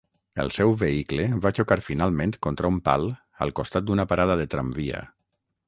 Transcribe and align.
El 0.43 0.47
seu 0.53 0.71
vehicle 0.83 1.27
va 1.43 1.51
xocar 1.59 1.77
finalment 1.89 2.33
contra 2.47 2.73
un 2.77 2.81
pal 2.89 3.07
al 3.47 3.55
costat 3.63 3.89
d'una 3.91 4.09
parada 4.15 4.43
de 4.43 4.51
tramvia. 4.55 5.07